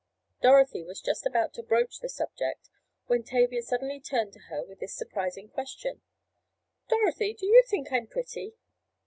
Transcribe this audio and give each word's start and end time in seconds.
Dorothy 0.41 0.81
was 0.83 0.99
just 0.99 1.27
about 1.27 1.53
to 1.53 1.61
broach 1.61 1.99
the 1.99 2.09
subject 2.09 2.71
when 3.05 3.21
Tavia 3.21 3.61
suddenly 3.61 3.99
turned 3.99 4.33
to 4.33 4.39
her 4.49 4.63
with 4.63 4.79
this 4.79 4.95
surprising 4.97 5.47
question: 5.47 6.01
"Dorothy, 6.89 7.35
do 7.35 7.45
you 7.45 7.61
think 7.61 7.91
I'm 7.91 8.07
pretty?" 8.07 8.55